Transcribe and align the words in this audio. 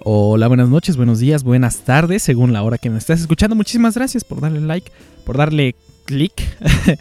Hola, 0.00 0.48
buenas 0.48 0.68
noches, 0.68 0.96
buenos 0.96 1.18
días, 1.18 1.42
buenas 1.42 1.78
tardes, 1.78 2.22
según 2.22 2.52
la 2.52 2.62
hora 2.62 2.78
que 2.78 2.90
me 2.90 2.98
estás 2.98 3.20
escuchando. 3.20 3.56
Muchísimas 3.56 3.94
gracias 3.96 4.22
por 4.22 4.40
darle 4.40 4.60
like, 4.60 4.92
por 5.24 5.36
darle 5.36 5.74
click. 6.04 6.32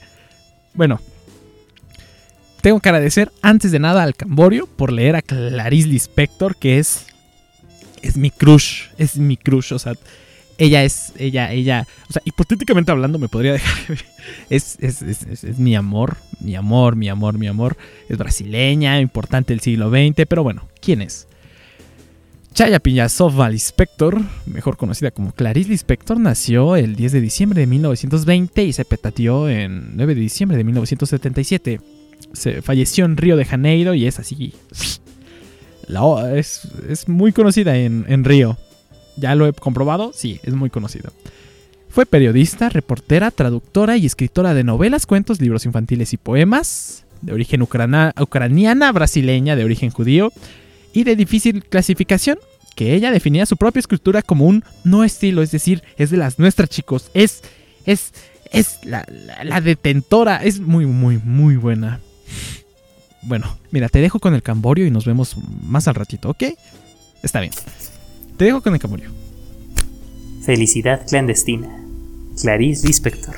bueno, 0.74 1.00
tengo 2.62 2.80
que 2.80 2.90
agradecer 2.90 3.32
antes 3.44 3.72
de 3.72 3.78
nada 3.80 4.02
al 4.02 4.16
Camborio 4.16 4.66
por 4.66 4.92
leer 4.92 5.16
a 5.16 5.22
Clarice 5.22 5.88
Lispector, 5.88 6.56
que 6.56 6.80
es 6.80 7.06
es 8.02 8.18
mi 8.18 8.32
crush, 8.32 8.88
es 8.98 9.18
mi 9.18 9.36
crush, 9.36 9.74
o 9.74 9.80
sea, 9.80 9.94
ella 10.58 10.84
es, 10.84 11.14
ella, 11.18 11.52
ella, 11.52 11.88
o 12.10 12.14
sea, 12.14 12.22
hipotéticamente 12.26 12.92
hablando 12.92 13.20
me 13.20 13.28
podría 13.28 13.54
dejar, 13.54 13.98
es, 14.50 14.78
es, 14.80 15.02
es, 15.02 15.44
es, 15.44 15.60
mi 15.60 15.76
amor, 15.76 16.18
mi 16.40 16.56
amor, 16.56 16.96
mi 16.96 17.10
amor, 17.10 17.38
mi 17.38 17.48
amor, 17.48 17.78
es 18.10 18.18
brasileña, 18.18 19.00
importante 19.00 19.54
del 19.54 19.62
siglo 19.62 19.90
XX, 19.90 20.26
pero 20.28 20.44
bueno, 20.44 20.68
¿quién 20.82 21.02
es? 21.02 21.28
Chaya 22.56 22.80
Piñasova 22.80 23.50
Lispector, 23.50 24.22
mejor 24.46 24.78
conocida 24.78 25.12
como 25.12 25.34
Clarice 25.34 25.72
Lispector, 25.72 26.18
nació 26.18 26.78
el 26.78 26.96
10 26.96 27.12
de 27.12 27.20
diciembre 27.22 27.60
de 27.60 27.68
1920 27.68 28.64
y 28.64 28.72
se 28.72 28.86
petateó 28.86 29.50
en 29.50 29.98
9 29.98 30.16
de 30.16 30.22
diciembre 30.22 30.58
de 30.58 30.64
1977. 30.64 31.82
Se 32.32 32.62
falleció 32.62 33.04
en 33.04 33.18
Río 33.18 33.36
de 33.36 33.44
Janeiro 33.44 33.94
y 33.94 34.08
es 34.08 34.20
así. 34.20 34.54
La, 35.88 36.34
es, 36.34 36.62
es, 36.88 37.10
muy 37.10 37.34
conocida 37.34 37.76
en, 37.76 38.06
en 38.08 38.24
Río. 38.24 38.58
Ya 39.18 39.36
lo 39.36 39.48
he 39.48 39.54
comprobado, 39.54 40.12
sí, 40.14 40.40
es 40.44 40.54
muy 40.54 40.70
conocida. 40.70 41.12
Fue 41.90 42.06
periodista, 42.06 42.70
reportera, 42.70 43.32
traductora 43.32 43.96
y 43.96 44.06
escritora 44.06 44.54
de 44.54 44.66
novelas, 44.66 45.06
cuentos, 45.06 45.40
libros 45.40 45.66
infantiles 45.66 46.12
y 46.12 46.18
poemas, 46.18 47.06
de 47.22 47.34
origen 47.34 47.62
ucraniana, 47.62 48.92
brasileña, 48.92 49.56
de 49.56 49.64
origen 49.64 49.90
judío 49.92 50.32
y 50.94 51.04
de 51.04 51.16
difícil 51.16 51.64
clasificación, 51.64 52.38
que 52.76 52.94
ella 52.94 53.12
definía 53.12 53.46
su 53.46 53.58
propia 53.58 53.80
escritura 53.80 54.22
como 54.22 54.46
un 54.46 54.64
no 54.84 55.04
estilo, 55.04 55.42
es 55.42 55.52
decir, 55.52 55.84
es 55.98 56.10
de 56.10 56.18
las 56.18 56.40
nuestras 56.40 56.70
chicos, 56.70 57.10
es, 57.14 57.44
es, 57.86 58.12
es 58.52 58.80
la, 58.84 59.08
la, 59.44 59.62
detentora, 59.62 60.44
es 60.44 60.60
muy, 60.60 60.86
muy, 60.86 61.18
muy 61.24 61.56
buena. 61.56 62.02
Bueno, 63.22 63.58
mira, 63.72 63.90
te 63.90 64.02
dejo 64.02 64.20
con 64.20 64.36
el 64.36 64.44
Camborio 64.44 64.86
y 64.86 64.92
nos 64.92 65.06
vemos 65.06 65.38
más 65.64 65.88
al 65.88 65.96
ratito, 65.96 66.30
¿ok? 66.30 66.44
Está 67.24 67.40
bien. 67.40 67.54
Te 68.38 68.46
dejo 68.46 68.62
con 68.62 68.74
el 68.74 68.80
Camborio. 68.80 69.12
Felicidad 70.42 71.08
clandestina. 71.08 71.70
Clarice 72.42 72.86
Lispector. 72.86 73.36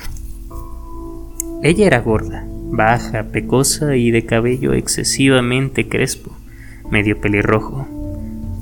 Ella 1.62 1.86
era 1.86 2.00
gorda, 2.00 2.44
baja, 2.48 3.24
pecosa 3.24 3.94
y 3.94 4.10
de 4.10 4.26
cabello 4.26 4.72
excesivamente 4.72 5.88
crespo 5.88 6.32
medio 6.90 7.20
pelirrojo. 7.20 7.86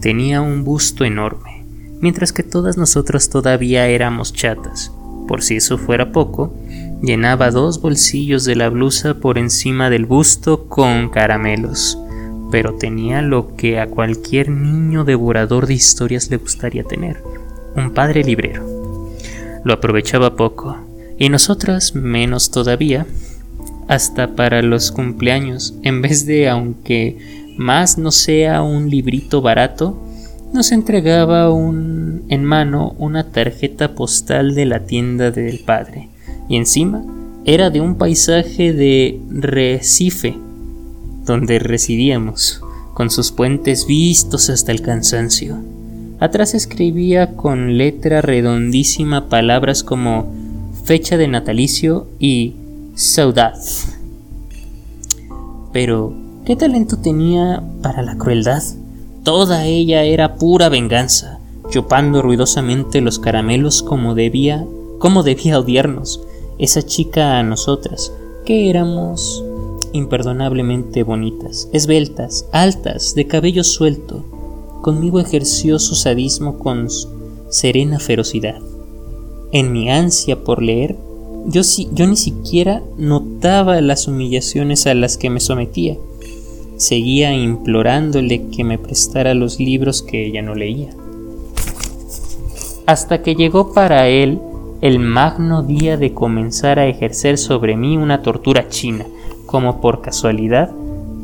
Tenía 0.01 0.43
un 0.43 0.65
busto 0.65 1.05
enorme, 1.05 1.65
mientras 2.01 2.33
que 2.33 2.43
todas 2.43 2.77
nosotras 2.77 3.31
todavía 3.31 3.87
éramos 3.87 4.33
chatas. 4.33 4.93
Por 5.29 5.43
si 5.43 5.57
eso 5.57 5.79
fuera 5.79 6.13
poco, 6.13 6.55
llenaba 7.03 7.51
dos 7.51 7.81
bolsillos 7.81 8.45
de 8.45 8.57
la 8.57 8.69
blusa 8.69 9.15
por 9.21 9.39
encima 9.39 9.91
del 9.91 10.05
busto 10.05 10.69
con 10.69 11.09
caramelos, 11.09 11.99
pero 12.51 12.75
tenía 12.75 13.23
lo 13.23 13.57
que 13.57 13.81
a 13.81 13.87
cualquier 13.87 14.51
niño 14.51 15.05
devorador 15.05 15.67
de 15.67 15.75
historias 15.75 16.31
le 16.31 16.37
gustaría 16.37 16.85
tener, 16.85 17.23
un 17.75 17.93
padre 17.93 18.23
librero. 18.23 18.65
Lo 19.65 19.75
aprovechaba 19.75 20.37
poco, 20.37 20.77
y 21.19 21.29
nosotras 21.29 21.95
menos 21.95 22.51
todavía, 22.51 23.07
hasta 23.89 24.35
para 24.35 24.63
los 24.63 24.93
cumpleaños, 24.93 25.75
en 25.83 26.03
vez 26.03 26.27
de 26.27 26.49
aunque 26.49 27.19
más 27.57 27.99
no 27.99 28.11
sea 28.11 28.63
un 28.63 28.91
librito 28.91 29.41
barato, 29.41 30.03
nos 30.53 30.73
entregaba 30.73 31.51
un, 31.51 32.25
en 32.29 32.45
mano 32.45 32.95
una 32.99 33.31
tarjeta 33.31 33.95
postal 33.95 34.55
de 34.55 34.67
la 34.67 34.87
tienda 34.87 35.31
del 35.31 35.61
padre, 35.61 36.09
y 36.49 36.57
encima 36.57 37.05
era 37.45 37.71
de 37.71 37.81
un 37.81 37.97
paisaje 37.97 38.73
de 38.73 39.21
Recife, 39.31 40.37
donde 41.27 41.59
residíamos, 41.59 42.63
con 42.95 43.11
sus 43.11 43.33
puentes 43.33 43.87
vistos 43.87 44.49
hasta 44.49 44.73
el 44.73 44.81
cansancio. 44.81 45.59
Atrás 46.19 46.55
escribía 46.55 47.37
con 47.37 47.77
letra 47.77 48.23
redondísima 48.23 49.29
palabras 49.29 49.85
como 49.85 50.33
fecha 50.85 51.19
de 51.19 51.29
natalicio 51.29 52.07
y 52.19 52.55
saudade. 52.95 53.61
Pero 55.73 56.15
¿Qué 56.47 56.55
talento 56.55 56.97
tenía 56.97 57.61
para 57.83 58.03
la 58.03 58.17
crueldad? 58.17 58.63
Toda 59.25 59.65
ella 59.65 60.05
era 60.05 60.37
pura 60.37 60.69
venganza, 60.69 61.41
chupando 61.71 62.23
ruidosamente 62.23 63.01
los 63.01 63.19
caramelos 63.19 63.83
como 63.83 64.15
debía, 64.15 64.65
como 65.01 65.25
debía 65.25 65.59
odiarnos, 65.59 66.21
esa 66.61 66.83
chica 66.83 67.41
a 67.41 67.43
nosotras, 67.43 68.13
que 68.45 68.71
éramos 68.71 69.43
imperdonablemente 69.93 71.03
bonitas, 71.03 71.69
esbeltas, 71.73 72.47
altas, 72.53 73.15
de 73.15 73.27
cabello 73.27 73.65
suelto. 73.65 74.25
Conmigo 74.83 75.21
ejerció 75.21 75.79
su 75.79 75.95
sadismo 75.95 76.59
con 76.59 76.89
serena 77.49 77.99
ferocidad. 77.99 78.61
En 79.53 79.73
mi 79.73 79.91
ansia 79.91 80.43
por 80.45 80.63
leer, 80.63 80.97
yo, 81.47 81.63
yo 81.93 82.07
ni 82.07 82.17
siquiera 82.17 82.83
notaba 82.97 83.81
las 83.81 84.09
humillaciones 84.09 84.87
a 84.87 84.95
las 84.95 85.17
que 85.17 85.31
me 85.31 85.41
sometía 85.41 85.97
seguía 86.77 87.33
implorándole 87.33 88.49
que 88.49 88.65
me 88.65 88.79
prestara 88.79 89.35
los 89.35 89.59
libros 89.59 90.03
que 90.03 90.27
ella 90.27 90.43
no 90.43 90.55
leía. 90.55 90.91
Hasta 92.87 93.23
que 93.23 93.35
llegó 93.35 93.73
para 93.73 94.09
él 94.09 94.39
el 94.81 94.99
magno 94.99 95.63
día 95.63 95.97
de 95.97 96.13
comenzar 96.13 96.79
a 96.79 96.87
ejercer 96.87 97.39
sobre 97.39 97.77
mí 97.77 97.97
una 97.97 98.23
tortura 98.23 98.69
china, 98.69 99.07
como 99.47 99.81
por 99.81 100.03
casualidad 100.03 100.71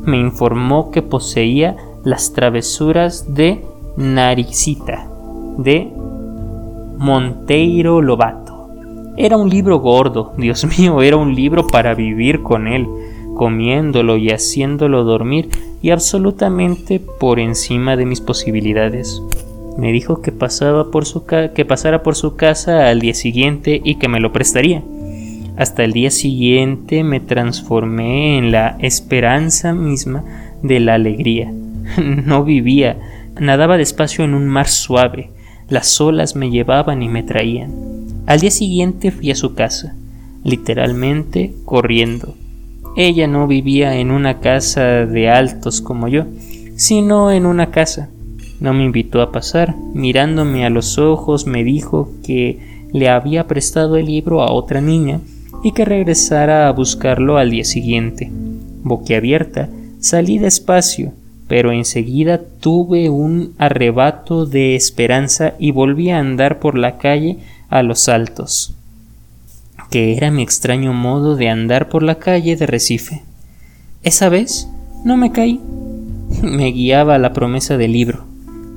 me 0.05 0.19
informó 0.19 0.91
que 0.91 1.03
poseía 1.03 1.77
las 2.05 2.33
travesuras 2.33 3.35
de 3.35 3.65
Naricita, 3.97 5.07
de 5.59 5.93
Monteiro 6.99 8.01
Lobato. 8.01 8.69
Era 9.17 9.37
un 9.37 9.49
libro 9.49 9.79
gordo, 9.79 10.33
Dios 10.37 10.67
mío, 10.79 11.03
era 11.03 11.17
un 11.17 11.35
libro 11.35 11.67
para 11.67 11.95
vivir 11.95 12.43
con 12.43 12.67
él 12.67 12.87
comiéndolo 13.37 14.17
y 14.19 14.31
haciéndolo 14.31 15.05
dormir 15.05 15.49
y 15.81 15.91
absolutamente 15.91 17.01
por 17.01 17.39
encima 17.39 17.97
de 17.97 18.07
mis 18.07 18.21
posibilidades. 18.21 19.23
Me 19.77 19.91
dijo 19.91 20.21
que, 20.21 20.31
su 21.03 21.25
que 21.25 21.65
pasara 21.65 22.03
por 22.03 22.15
su 22.15 22.37
casa 22.37 22.89
al 22.89 23.01
día 23.01 23.15
siguiente 23.15 23.81
y 23.83 23.95
que 23.95 24.09
me 24.09 24.21
lo 24.21 24.33
prestaría. 24.33 24.83
Hasta 25.57 25.85
el 25.85 25.93
día 25.93 26.11
siguiente 26.11 27.05
me 27.05 27.21
transformé 27.21 28.39
en 28.39 28.53
la 28.53 28.77
esperanza 28.81 29.75
misma 29.75 30.25
de 30.63 30.81
la 30.81 30.95
alegría. 30.95 31.53
No 32.25 32.45
vivía, 32.45 32.99
nadaba 33.39 33.77
despacio 33.77 34.25
en 34.25 34.35
un 34.35 34.47
mar 34.49 34.69
suave, 34.69 35.31
las 35.69 36.01
olas 36.01 36.37
me 36.37 36.51
llevaban 36.51 37.03
y 37.03 37.09
me 37.09 37.23
traían. 37.23 37.73
Al 38.27 38.41
día 38.41 38.51
siguiente 38.51 39.11
fui 39.11 39.31
a 39.31 39.35
su 39.35 39.55
casa, 39.55 39.95
literalmente 40.43 41.53
corriendo. 41.65 42.35
Ella 42.97 43.27
no 43.27 43.47
vivía 43.47 43.97
en 43.97 44.11
una 44.11 44.41
casa 44.41 45.07
de 45.07 45.29
altos 45.29 45.83
como 45.83 46.09
yo, 46.09 46.25
sino 46.77 47.31
en 47.31 47.47
una 47.47 47.71
casa. 47.71 48.09
No 48.61 48.73
me 48.73 48.85
invitó 48.85 49.21
a 49.21 49.33
pasar, 49.33 49.75
mirándome 49.93 50.65
a 50.65 50.71
los 50.71 50.99
ojos 50.99 51.47
me 51.47 51.65
dijo 51.65 52.11
que 52.25 52.87
le 52.93 53.09
había 53.09 53.47
prestado 53.47 53.97
el 53.97 54.07
libro 54.07 54.43
a 54.43 54.53
otra 54.53 54.81
niña 54.81 55.21
y 55.63 55.73
que 55.73 55.85
regresara 55.85 56.69
a 56.69 56.73
buscarlo 56.73 57.39
al 57.39 57.51
día 57.51 57.65
siguiente. 57.65 58.31
Boquiabierta, 58.83 59.69
salí 60.01 60.39
despacio, 60.39 61.13
pero 61.49 61.73
enseguida 61.73 62.41
tuve 62.61 63.11
un 63.11 63.55
arrebato 63.59 64.47
de 64.47 64.75
esperanza 64.75 65.55
y 65.59 65.71
volví 65.71 66.11
a 66.11 66.19
andar 66.19 66.59
por 66.59 66.77
la 66.77 66.99
calle 66.99 67.39
a 67.69 67.83
los 67.83 68.09
altos 68.09 68.75
que 69.93 70.17
era 70.17 70.31
mi 70.31 70.43
extraño 70.43 70.95
modo 70.95 71.37
de 71.37 71.51
andar 71.51 71.91
por 71.91 72.03
la 72.03 72.15
calle 72.15 72.57
de 72.57 72.67
Recife. 72.67 73.23
Esa 74.03 74.31
vez 74.31 74.67
no 75.05 75.19
me 75.19 75.33
caí. 75.33 75.61
Me 76.43 76.73
guiaba 76.73 77.19
la 77.19 77.35
promesa 77.35 77.77
del 77.77 77.93
libro. 77.93 78.25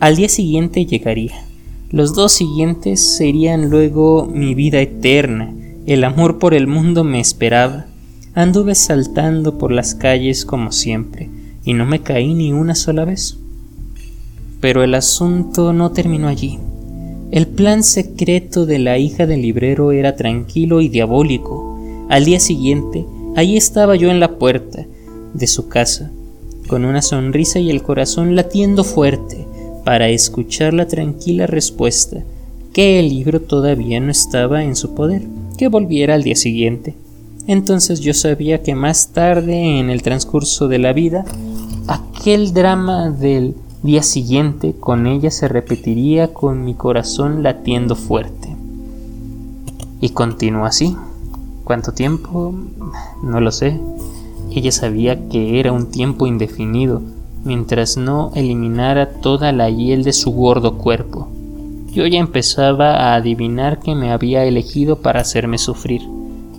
Al 0.01 0.17
día 0.17 0.27
siguiente 0.27 0.85
llegaría. 0.85 1.45
Los 1.89 2.13
dos 2.15 2.33
siguientes 2.33 3.15
serían 3.15 3.69
luego 3.69 4.29
mi 4.29 4.55
vida 4.55 4.81
eterna. 4.81 5.53
El 5.85 6.03
amor 6.03 6.39
por 6.39 6.55
el 6.55 6.65
mundo 6.65 7.03
me 7.03 7.19
esperaba. 7.19 7.85
Anduve 8.33 8.73
saltando 8.73 9.59
por 9.59 9.71
las 9.71 9.93
calles 9.93 10.43
como 10.43 10.71
siempre, 10.71 11.29
y 11.63 11.73
no 11.73 11.85
me 11.85 12.01
caí 12.01 12.33
ni 12.33 12.51
una 12.51 12.73
sola 12.73 13.05
vez. 13.05 13.37
Pero 14.59 14.83
el 14.83 14.95
asunto 14.95 15.73
no 15.73 15.91
terminó 15.91 16.27
allí. 16.27 16.57
El 17.29 17.45
plan 17.45 17.83
secreto 17.83 18.65
de 18.65 18.79
la 18.79 18.97
hija 18.97 19.27
del 19.27 19.43
librero 19.43 19.91
era 19.91 20.15
tranquilo 20.15 20.81
y 20.81 20.89
diabólico. 20.89 21.77
Al 22.09 22.25
día 22.25 22.39
siguiente, 22.39 23.05
allí 23.35 23.55
estaba 23.55 23.95
yo 23.95 24.09
en 24.09 24.19
la 24.19 24.39
puerta 24.39 24.87
de 25.35 25.45
su 25.45 25.67
casa, 25.67 26.11
con 26.65 26.83
una 26.83 27.03
sonrisa 27.03 27.59
y 27.59 27.69
el 27.69 27.83
corazón 27.83 28.35
latiendo 28.35 28.83
fuerte, 28.83 29.45
para 29.83 30.09
escuchar 30.09 30.73
la 30.73 30.87
tranquila 30.87 31.45
respuesta 31.45 32.23
que 32.75 32.99
el 32.99 33.07
libro 33.07 33.39
todavía 33.39 34.01
no 34.01 34.11
estaba 34.11 34.63
en 34.65 34.75
su 34.75 34.95
poder, 34.95 35.21
que 35.55 35.67
volviera 35.67 36.15
al 36.15 36.23
día 36.23 36.35
siguiente. 36.35 36.95
Entonces 37.47 37.99
yo 37.99 38.13
sabía 38.13 38.63
que 38.63 38.75
más 38.75 39.09
tarde 39.09 39.79
en 39.79 39.89
el 39.89 40.01
transcurso 40.01 40.67
de 40.67 40.79
la 40.79 40.93
vida, 40.93 41.25
aquel 41.87 42.53
drama 42.53 43.11
del 43.11 43.55
día 43.83 44.01
siguiente 44.01 44.73
con 44.79 45.05
ella 45.05 45.29
se 45.29 45.47
repetiría 45.47 46.33
con 46.33 46.65
mi 46.65 46.73
corazón 46.73 47.43
latiendo 47.43 47.95
fuerte. 47.95 48.55
Y 50.01 50.09
continuó 50.09 50.65
así. 50.65 50.95
¿Cuánto 51.63 51.93
tiempo? 51.93 52.53
No 53.23 53.39
lo 53.41 53.51
sé. 53.51 53.79
Ella 54.51 54.71
sabía 54.71 55.27
que 55.29 55.59
era 55.59 55.71
un 55.71 55.87
tiempo 55.87 56.27
indefinido, 56.27 57.01
mientras 57.43 57.97
no 57.97 58.31
eliminara 58.35 59.13
toda 59.21 59.51
la 59.51 59.69
hiel 59.69 60.03
de 60.03 60.13
su 60.13 60.31
gordo 60.31 60.77
cuerpo. 60.77 61.27
Yo 61.95 62.05
ya 62.05 62.19
empezaba 62.19 62.91
a 62.97 63.15
adivinar 63.15 63.79
que 63.79 63.95
me 63.95 64.11
había 64.11 64.43
elegido 64.43 64.97
para 64.97 65.21
hacerme 65.21 65.57
sufrir. 65.57 66.01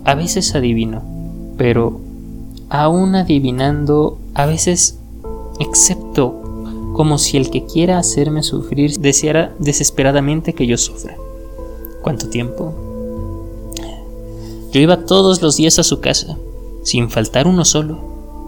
A 0.02 0.14
veces 0.14 0.54
adivino, 0.54 1.02
pero 1.58 2.00
aún 2.70 3.14
adivinando, 3.14 4.18
a 4.32 4.46
veces 4.46 4.98
excepto 5.60 6.42
como 6.94 7.18
si 7.18 7.36
el 7.36 7.50
que 7.50 7.66
quiera 7.66 7.98
hacerme 7.98 8.42
sufrir 8.42 8.98
deseara 8.98 9.52
desesperadamente 9.58 10.54
que 10.54 10.66
yo 10.66 10.78
sufra. 10.78 11.14
¿Cuánto 12.00 12.30
tiempo? 12.30 12.72
Yo 14.72 14.80
iba 14.80 15.04
todos 15.04 15.42
los 15.42 15.58
días 15.58 15.78
a 15.78 15.82
su 15.82 16.00
casa, 16.00 16.38
sin 16.82 17.10
faltar 17.10 17.46
uno 17.46 17.66
solo. 17.66 17.98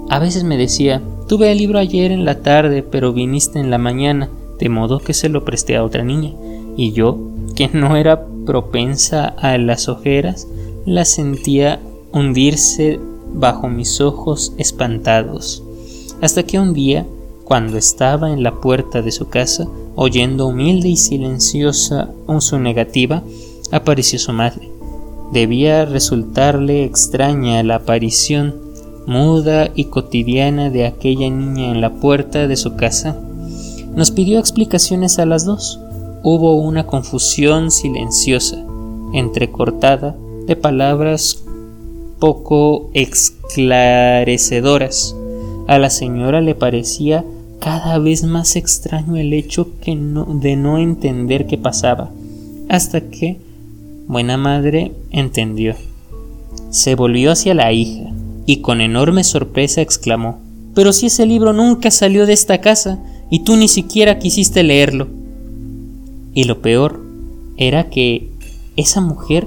A 0.09 0.19
veces 0.21 0.43
me 0.43 0.57
decía, 0.57 1.03
tuve 1.29 1.53
el 1.53 1.59
libro 1.59 1.79
ayer 1.79 2.13
en 2.13 2.25
la 2.25 2.41
tarde, 2.41 2.83
pero 2.83 3.13
viniste 3.13 3.59
en 3.59 3.71
la 3.71 3.77
mañana, 3.77 4.31
de 4.59 4.71
modo 4.71 5.01
que 5.01 5.13
se 5.13 5.29
lo 5.29 5.45
presté 5.45 5.77
a 5.77 5.85
otra 5.85 6.03
niña. 6.03 6.33
Y 6.79 6.93
yo, 6.93 7.19
que 7.57 7.69
no 7.69 7.97
era 7.97 8.25
propensa 8.47 9.27
a 9.27 9.59
las 9.59 9.89
ojeras, 9.89 10.47
la 10.87 11.05
sentía 11.05 11.81
hundirse 12.13 13.01
bajo 13.35 13.69
mis 13.69 14.01
ojos 14.01 14.55
espantados. 14.59 15.63
Hasta 16.23 16.45
que 16.45 16.61
un 16.61 16.75
día, 16.75 17.05
cuando 17.43 17.77
estaba 17.77 18.31
en 18.33 18.45
la 18.45 18.61
puerta 18.61 19.03
de 19.03 19.11
su 19.11 19.29
casa, 19.29 19.67
oyendo 19.97 20.47
humilde 20.47 20.89
y 20.89 20.97
silenciosa 20.97 22.11
su 22.39 22.61
negativa, 22.61 23.25
apareció 23.73 24.21
su 24.21 24.33
madre. 24.33 24.71
Debía 25.33 25.85
resultarle 25.85 26.85
extraña 26.85 27.61
la 27.65 27.75
aparición 27.75 28.55
muda 29.09 29.71
y 29.75 29.87
cotidiana 29.87 30.71
de 30.71 30.87
aquella 30.87 31.29
niña 31.29 31.73
en 31.73 31.81
la 31.81 31.95
puerta 31.95 32.47
de 32.47 32.57
su 32.57 32.77
casa. 32.77 33.17
Nos 33.97 34.13
pidió 34.13 34.39
explicaciones 34.39 35.19
a 35.19 35.27
las 35.27 35.45
dos. 35.45 35.81
Hubo 36.23 36.57
una 36.57 36.87
confusión 36.87 37.71
silenciosa, 37.71 38.65
entrecortada 39.13 40.17
de 40.47 40.57
palabras 40.57 41.45
poco 42.19 42.91
esclarecedoras. 42.95 45.15
A 45.67 45.79
la 45.79 45.91
señora 45.91 46.41
le 46.41 46.55
parecía 46.55 47.27
cada 47.61 47.99
vez 47.99 48.25
más 48.25 48.57
extraño 48.57 49.17
el 49.17 49.33
hecho 49.33 49.69
de 49.85 50.57
no 50.57 50.79
entender 50.79 51.47
qué 51.47 51.59
pasaba, 51.59 52.11
hasta 52.69 53.03
que 53.03 53.39
buena 54.07 54.37
madre 54.37 54.93
entendió. 55.11 55.75
Se 56.71 56.95
volvió 56.95 57.33
hacia 57.33 57.55
la 57.55 57.73
hija 57.73 58.11
y 58.47 58.61
con 58.63 58.81
enorme 58.81 59.25
sorpresa 59.25 59.83
exclamó 59.83 60.39
Pero 60.75 60.93
si 60.93 61.07
ese 61.07 61.27
libro 61.27 61.53
nunca 61.53 61.91
salió 61.91 62.27
de 62.27 62.33
esta 62.33 62.61
casa 62.61 62.99
y 63.31 63.41
tú 63.41 63.57
ni 63.57 63.69
siquiera 63.69 64.19
quisiste 64.19 64.63
leerlo. 64.63 65.18
Y 66.35 66.45
lo 66.45 66.61
peor 66.61 67.01
era 67.57 67.91
que 67.91 68.29
esa 68.77 69.01
mujer 69.01 69.47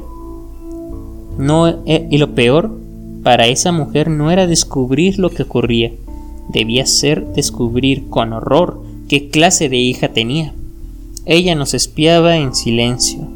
no 1.38 1.68
eh, 1.68 2.08
y 2.10 2.18
lo 2.18 2.36
peor 2.36 2.78
para 3.24 3.48
esa 3.48 3.72
mujer 3.72 4.10
no 4.10 4.32
era 4.32 4.48
descubrir 4.48 5.20
lo 5.20 5.30
que 5.30 5.44
ocurría, 5.44 5.92
debía 6.50 6.86
ser 6.86 7.26
descubrir 7.34 8.10
con 8.10 8.34
horror 8.34 8.82
qué 9.08 9.30
clase 9.30 9.70
de 9.70 9.78
hija 9.78 10.10
tenía. 10.10 10.54
Ella 11.26 11.56
nos 11.56 11.74
espiaba 11.74 12.38
en 12.38 12.56
silencio. 12.56 13.28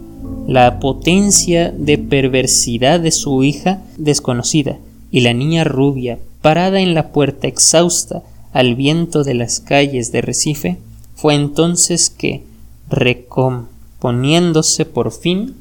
La 0.47 0.79
potencia 0.79 1.71
de 1.71 1.97
perversidad 1.97 2.99
de 2.99 3.11
su 3.11 3.43
hija 3.43 3.81
desconocida 3.97 4.77
y 5.11 5.21
la 5.21 5.33
niña 5.33 5.63
rubia 5.63 6.19
parada 6.41 6.79
en 6.79 6.93
la 6.93 7.11
puerta 7.11 7.47
exhausta 7.47 8.21
al 8.53 8.75
viento 8.75 9.23
de 9.23 9.33
las 9.33 9.59
calles 9.59 10.11
de 10.11 10.21
Recife, 10.21 10.77
fue 11.15 11.33
entonces 11.33 12.09
que, 12.09 12.43
recomponiéndose 12.89 14.85
por 14.85 15.11
fin, 15.11 15.55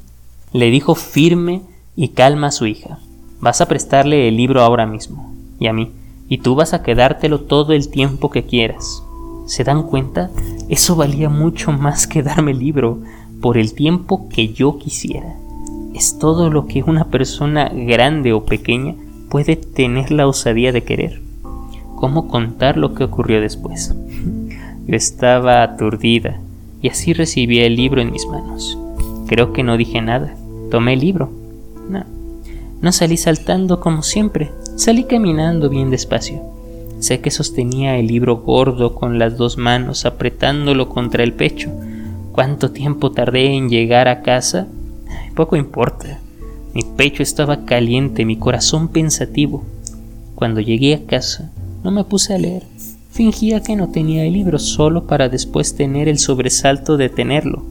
le 0.53 0.71
dijo 0.71 0.95
firme 0.95 1.63
y 1.97 2.09
calma 2.09 2.49
a 2.49 2.53
su 2.53 2.67
hija. 2.67 2.99
Vas 3.41 3.61
a 3.61 3.67
prestarle 3.67 4.29
el 4.29 4.37
libro 4.37 4.63
ahora 4.63 4.87
mismo, 4.87 5.35
y 5.59 5.67
a 5.67 5.73
mí, 5.73 5.91
y 6.29 6.39
tú 6.39 6.55
vas 6.55 6.73
a 6.75 6.83
quedártelo 6.83 7.41
todo 7.41 7.73
el 7.73 7.89
tiempo 7.91 8.31
que 8.31 8.45
quieras. 8.45 9.03
¿Se 9.47 9.65
dan 9.65 9.83
cuenta? 9.85 10.31
Eso 10.69 10.97
valía 10.97 11.29
mucho 11.29 11.73
más 11.73 12.07
que 12.07 12.23
darme 12.23 12.53
el 12.53 12.59
libro 12.59 13.01
por 13.41 13.59
el 13.59 13.75
tiempo 13.75 14.29
que 14.29 14.53
yo 14.53 14.79
quisiera. 14.79 15.35
Es 15.95 16.19
todo 16.19 16.51
lo 16.51 16.67
que 16.67 16.83
una 16.83 17.05
persona 17.05 17.69
grande 17.69 18.33
o 18.33 18.45
pequeña 18.45 18.95
puede 19.29 19.57
tener 19.57 20.11
la 20.11 20.27
osadía 20.27 20.73
de 20.73 20.83
querer. 20.83 21.21
¿Cómo 21.97 22.29
contar 22.29 22.77
lo 22.77 22.95
que 22.95 23.05
ocurrió 23.05 23.41
después? 23.41 23.95
Estaba 24.87 25.63
aturdida 25.63 26.41
y 26.85 26.91
así 26.91 27.15
recibí 27.15 27.61
el 27.61 27.77
libro 27.77 28.03
en 28.03 28.13
mis 28.13 28.27
manos. 28.27 28.77
Creo 29.27 29.55
que 29.55 29.63
no 29.63 29.79
dije 29.79 30.03
nada. 30.03 30.37
Tomé 30.71 30.93
el 30.93 31.01
libro. 31.01 31.31
No, 31.89 32.05
no 32.83 32.93
salí 32.93 33.17
saltando 33.17 33.81
como 33.81 34.03
siempre, 34.03 34.51
Salí 34.77 35.05
caminando 35.05 35.71
bien 35.71 35.89
despacio. 35.89 36.43
Sé 36.99 37.21
que 37.21 37.31
sostenía 37.31 37.97
el 37.97 38.09
libro 38.09 38.37
gordo 38.37 38.95
con 38.95 39.19
las 39.19 39.39
dos 39.39 39.57
manos 39.57 40.05
apretándolo 40.05 40.91
contra 40.91 41.25
el 41.25 41.33
pecho. 41.33 41.71
¿Cuánto 42.33 42.71
tiempo 42.71 43.13
tardé 43.13 43.55
en 43.55 43.71
llegar 43.71 44.07
a 44.09 44.21
casa? 44.21 44.67
Poco 45.35 45.57
importa. 45.57 46.19
Mi 46.75 46.83
pecho 46.83 47.23
estaba 47.23 47.65
caliente, 47.65 48.27
mi 48.27 48.37
corazón 48.37 48.89
pensativo. 48.89 49.65
Cuando 50.35 50.61
llegué 50.61 50.95
a 50.97 51.07
casa, 51.07 51.51
no 51.83 51.91
me 51.91 52.05
puse 52.05 52.35
a 52.35 52.39
leer. 52.39 52.65
Fingía 53.15 53.63
que 53.63 53.77
no 53.77 53.89
tenía 53.89 54.25
el 54.25 54.33
libro 54.35 54.59
solo 54.59 55.07
para 55.07 55.29
después 55.29 55.75
tener 55.77 56.09
el 56.09 56.19
sobresalto 56.19 56.97
de 56.97 57.09
tenerlo. 57.09 57.65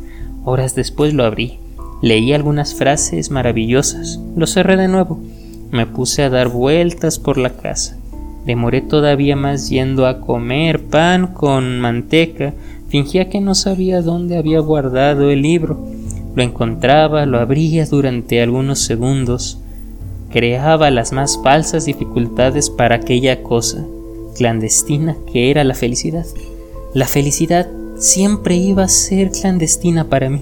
Horas 0.45 0.73
después 0.73 1.13
lo 1.13 1.23
abrí. 1.23 1.59
Leí 2.01 2.33
algunas 2.33 2.73
frases 2.73 3.29
maravillosas. 3.29 4.19
Lo 4.35 4.47
cerré 4.47 4.77
de 4.77 4.87
nuevo 4.87 5.19
me 5.73 5.87
puse 5.87 6.21
a 6.21 6.29
dar 6.29 6.49
vueltas 6.49 7.17
por 7.17 7.39
la 7.39 7.49
casa. 7.49 7.97
Demoré 8.45 8.81
todavía 8.81 9.35
más 9.35 9.69
yendo 9.69 10.05
a 10.05 10.21
comer 10.21 10.85
pan 10.85 11.33
con 11.33 11.79
manteca. 11.79 12.53
Fingía 12.89 13.27
que 13.27 13.41
no 13.41 13.55
sabía 13.55 14.03
dónde 14.03 14.37
había 14.37 14.59
guardado 14.59 15.31
el 15.31 15.41
libro. 15.41 15.83
Lo 16.35 16.43
encontraba, 16.43 17.25
lo 17.25 17.39
abría 17.39 17.87
durante 17.87 18.39
algunos 18.39 18.79
segundos. 18.79 19.59
Creaba 20.29 20.91
las 20.91 21.11
más 21.11 21.39
falsas 21.43 21.85
dificultades 21.85 22.69
para 22.69 22.97
aquella 22.97 23.41
cosa 23.41 23.83
clandestina 24.35 25.17
que 25.31 25.49
era 25.49 25.63
la 25.63 25.73
felicidad. 25.73 26.25
La 26.93 27.07
felicidad 27.07 27.69
siempre 27.97 28.55
iba 28.55 28.83
a 28.83 28.89
ser 28.89 29.31
clandestina 29.31 30.09
para 30.09 30.29
mí. 30.29 30.41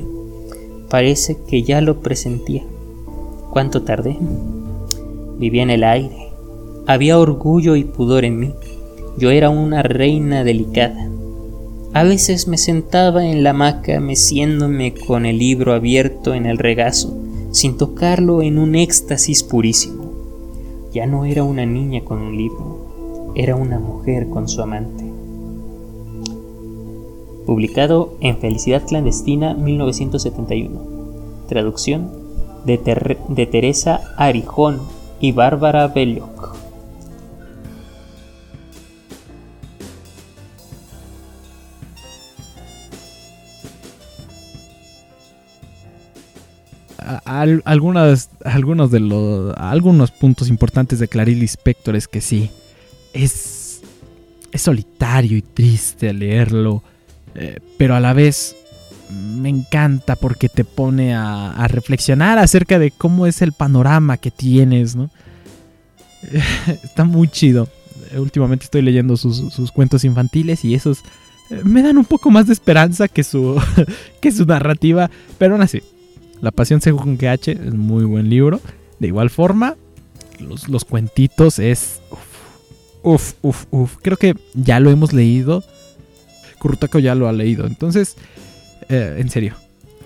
Parece 0.89 1.38
que 1.48 1.63
ya 1.63 1.81
lo 1.81 2.01
presentía. 2.01 2.63
¿Cuánto 3.51 3.83
tardé? 3.83 4.17
vivía 5.38 5.63
en 5.63 5.71
el 5.71 5.83
aire. 5.83 6.29
Había 6.86 7.17
orgullo 7.17 7.75
y 7.75 7.83
pudor 7.83 8.25
en 8.25 8.39
mí. 8.39 8.53
Yo 9.17 9.31
era 9.31 9.50
una 9.50 9.83
reina 9.83 10.43
delicada. 10.43 11.10
A 11.93 12.03
veces 12.03 12.48
me 12.48 12.57
sentaba 12.57 13.25
en 13.25 13.43
la 13.43 13.50
hamaca 13.50 14.00
meciéndome 14.00 14.93
con 14.93 15.25
el 15.25 15.39
libro 15.39 15.74
abierto 15.74 16.33
en 16.33 16.45
el 16.45 16.57
regazo, 16.57 17.13
sin 17.51 17.77
tocarlo 17.77 18.41
en 18.41 18.57
un 18.57 18.75
éxtasis 18.75 19.43
purísimo. 19.43 20.12
Ya 20.93 21.05
no 21.05 21.25
era 21.25 21.43
una 21.43 21.65
niña 21.65 22.01
con 22.05 22.19
un 22.19 22.38
libro, 22.38 22.81
era 23.36 23.56
una 23.56 23.80
mujer 23.80 24.30
con 24.30 24.48
su 24.48 24.62
amante. 24.62 25.06
Publicado 27.46 28.16
en 28.22 28.38
Felicidad 28.38 28.84
Clandestina 28.88 29.54
1971. 29.54 30.82
Traducción 31.48 32.12
de, 32.66 32.78
Teresa 33.46 34.02
Arijón 34.18 34.80
y 35.20 35.32
Bárbara 35.32 35.88
Belloc. 35.88 36.56
algunos 47.66 48.92
de 48.92 49.00
los 49.00 49.56
algunos 49.58 50.12
puntos 50.12 50.50
importantes 50.50 51.00
de 51.00 51.08
Clarice 51.08 51.40
Lispector 51.40 51.96
es 51.96 52.08
que 52.08 52.22
sí 52.22 52.52
es 53.13 53.62
es 54.51 54.62
solitario 54.62 55.38
y 55.38 55.41
triste 55.41 56.13
leerlo, 56.13 56.84
eh, 57.36 57.60
pero 57.77 57.96
a 57.96 58.00
la 58.00 58.13
vez 58.13 58.56
me 59.10 59.50
encanta 59.50 60.15
porque 60.15 60.50
te 60.50 60.63
pone 60.63 61.13
a, 61.13 61.68
reflexionar 61.68 62.38
acerca 62.38 62.80
de 62.80 62.91
cómo 62.91 63.27
es 63.27 63.41
el 63.41 63.51
panorama 63.51 64.18
que 64.18 64.32
tienes, 64.32 64.96
¿no? 64.96 65.10
Está 66.84 67.03
muy 67.03 67.27
chido. 67.27 67.68
Últimamente 68.15 68.65
estoy 68.65 68.82
leyendo 68.82 69.18
sus, 69.18 69.72
cuentos 69.72 70.03
infantiles 70.03 70.65
y 70.65 70.75
esos 70.75 71.00
eh, 71.50 71.62
me 71.63 71.82
dan 71.82 71.98
un 71.98 72.06
poco 72.06 72.30
más 72.30 72.48
de 72.48 72.53
esperanza 72.53 73.08
que 73.08 73.24
su, 73.24 73.62
que 74.22 74.32
su 74.32 74.46
narrativa, 74.46 75.10
pero 75.38 75.53
aún 75.53 75.63
así. 75.63 75.82
La 76.41 76.51
Pasión 76.51 76.82
según 76.82 77.18
H 77.24 77.51
es 77.51 77.74
muy 77.74 78.03
buen 78.03 78.30
libro. 78.30 78.62
De 79.00 79.08
igual 79.08 79.30
forma, 79.30 79.75
los, 80.39 80.68
los 80.70 80.86
cuentitos 80.86 81.60
es... 81.60 82.01
uf, 83.03 83.65
uf. 83.72 83.98
Creo 84.01 84.17
que 84.17 84.36
ya 84.53 84.79
lo 84.79 84.89
hemos 84.91 85.13
leído. 85.13 85.63
Kurutako 86.60 87.00
ya 87.00 87.15
lo 87.15 87.27
ha 87.27 87.34
leído. 87.34 87.65
Entonces, 87.65 88.15
eh, 88.89 89.17
en 89.20 89.29
serio, 89.29 89.55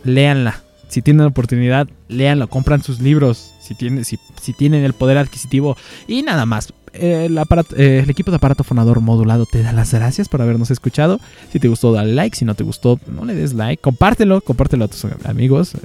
léanla. 0.04 0.62
Si 0.88 1.02
tienen 1.02 1.26
oportunidad, 1.26 1.88
léanlo. 2.08 2.48
Compran 2.48 2.84
sus 2.84 3.00
libros. 3.00 3.54
Si, 3.62 3.76
tienen, 3.76 4.06
si, 4.06 4.18
tienen 4.58 4.84
el 4.84 4.94
poder 4.94 5.18
adquisitivo. 5.18 5.78
Y 6.08 6.22
nada 6.22 6.46
más. 6.46 6.74
El, 6.94 7.38
eh, 7.38 8.00
el, 8.04 8.10
equipo 8.10 8.32
de 8.32 8.38
aparato 8.38 8.64
fonador 8.64 9.02
modulado 9.02 9.46
te 9.46 9.62
da 9.62 9.74
las 9.74 9.94
gracias 9.94 10.30
por 10.30 10.42
habernos 10.42 10.72
escuchado. 10.72 11.20
Si 11.52 11.60
te 11.60 11.68
gustó, 11.68 11.92
dale 11.92 12.14
like. 12.14 12.38
Si 12.38 12.46
no 12.46 12.56
te 12.56 12.64
gustó, 12.64 13.00
no 13.08 13.26
le 13.26 13.36
des 13.36 13.54
like. 13.54 13.82
Compártelo. 13.82 14.40
Compártelo 14.40 14.86
a 14.86 14.88
tus 14.88 15.04
amigos. 15.26 15.76
Eh, 15.76 15.80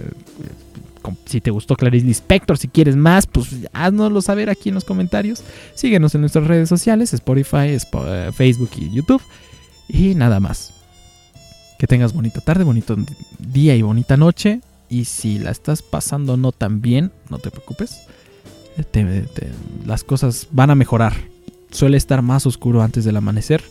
si 1.27 1.41
te 1.41 1.51
gustó 1.51 1.77
Clarice 1.77 2.07
Lispector, 2.07 2.59
si 2.59 2.69
quieres 2.69 2.97
más, 2.97 3.27
pues 3.27 3.69
haznoslo 3.73 4.23
saber 4.23 4.51
aquí 4.51 4.69
en 4.69 4.75
los 4.75 4.85
comentarios. 4.85 5.43
Síguenos 5.75 6.15
en 6.15 6.23
nuestras 6.23 6.47
redes 6.47 6.69
sociales, 6.69 7.13
Spotify, 7.13 7.77
eh, 7.77 8.31
Facebook 8.33 8.71
y 8.77 8.91
YouTube. 8.91 9.23
Y 9.89 10.15
nada 10.15 10.41
más. 10.41 10.75
Que 11.79 11.87
tengas 11.87 12.13
bonita 12.13 12.41
tarde, 12.41 12.65
bonito 12.65 12.97
día 13.39 13.75
y 13.75 13.83
bonita 13.83 14.17
noche. 14.17 14.61
Y 14.89 15.05
si 15.05 15.39
la 15.39 15.51
estás 15.51 15.83
pasando 15.83 16.37
no 16.37 16.53
tan 16.53 16.81
bien, 16.81 17.13
no 17.29 17.39
te 17.39 17.51
preocupes. 17.51 18.03
las 19.87 20.05
cosas 20.05 20.49
van 20.51 20.71
a 20.71 20.75
mejorar. 20.75 21.15
Suele 21.71 21.97
estar 21.97 22.23
más 22.23 22.47
oscuro 22.47 22.83
antes 22.83 23.05
del 23.05 23.17
amanecer. 23.17 23.63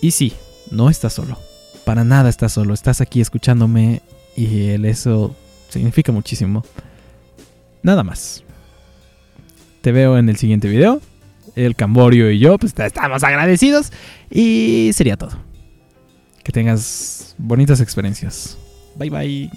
Y 0.00 0.12
sí, 0.12 0.32
no 0.70 0.90
estás 0.90 1.14
solo. 1.14 1.38
Para 1.84 2.04
nada 2.04 2.28
estás 2.28 2.52
solo. 2.52 2.74
Estás 2.74 3.00
aquí 3.00 3.20
escuchándome 3.20 4.02
y 4.36 4.68
el 4.68 4.84
eso 4.84 5.34
significa 5.70 6.12
muchísimo. 6.12 6.64
Nada 7.82 8.02
más. 8.04 8.44
Te 9.80 9.92
veo 9.92 10.18
en 10.18 10.28
el 10.28 10.36
siguiente 10.36 10.68
video. 10.68 11.00
El 11.56 11.74
Camborio 11.74 12.30
y 12.30 12.38
yo 12.38 12.58
pues 12.58 12.78
estamos 12.78 13.22
agradecidos. 13.24 13.92
Y 14.30 14.90
sería 14.92 15.16
todo. 15.16 15.32
Que 16.44 16.52
tengas 16.52 17.34
bonitas 17.38 17.80
experiencias. 17.80 18.58
Bye 18.96 19.10
bye. 19.10 19.50